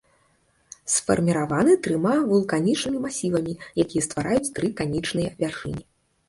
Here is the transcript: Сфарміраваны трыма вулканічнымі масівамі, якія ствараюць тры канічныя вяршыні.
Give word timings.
Сфарміраваны 0.93 1.75
трыма 1.87 2.13
вулканічнымі 2.29 2.99
масівамі, 3.05 3.53
якія 3.85 4.03
ствараюць 4.07 4.51
тры 4.57 4.73
канічныя 4.81 5.29
вяршыні. 5.45 5.83